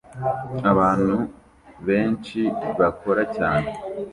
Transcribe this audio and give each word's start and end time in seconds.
Abantu 0.71 1.15
benshi 1.87 2.41
bakora 2.79 3.23
cyane 3.35 3.69